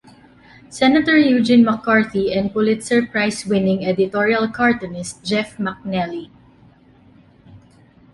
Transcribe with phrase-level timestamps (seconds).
[0.69, 6.31] Senator Eugene McCarthy and Pulitzer Prize-winning editorial cartoonist Jeff MacNelly.